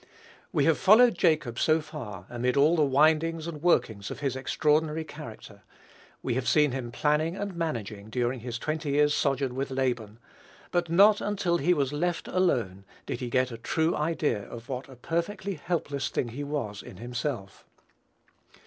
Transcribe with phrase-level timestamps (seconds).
[0.51, 5.03] We have followed Jacob so far, amid all the windings and workings of his extraordinary
[5.03, 5.61] character,
[6.23, 10.17] we have seen him planning and managing during his twenty years' sojourn with Laban;
[10.71, 14.89] but not until he "was left alone," did he get a true idea of what
[14.89, 17.63] a perfectly helpless thing he was in himself.